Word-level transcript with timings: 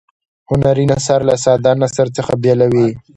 هنري 0.49 0.85
نثر 0.91 1.19
له 1.29 1.35
ساده 1.43 1.71
نثر 1.83 2.07
څخه 2.17 2.33
بیلوي. 2.43 2.89